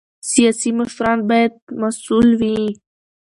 سیاسي 0.31 0.69
مشران 0.79 1.19
باید 1.29 1.53
مسؤل 1.81 2.27
وي 2.39 2.57